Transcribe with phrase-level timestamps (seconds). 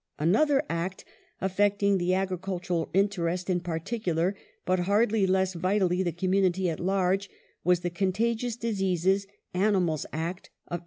[0.17, 1.05] Another Act
[1.41, 4.33] affecting the agricultural interest in particulai*,
[4.65, 7.29] but hardly less vitally the community at large,
[7.63, 10.79] was the Contagious Diseases {Animals) Act of 1878.